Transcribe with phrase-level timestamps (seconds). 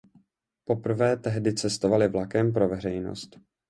[0.65, 3.39] Poprvé tehdy cestovali vlakem pro veřejnost.